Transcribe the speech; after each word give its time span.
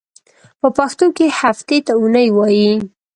په 0.59 0.67
پښتو 0.77 1.05
کې 1.17 1.27
هفتې 1.39 1.77
ته 1.85 1.93
اونۍ 1.99 2.27
وایی. 2.37 2.71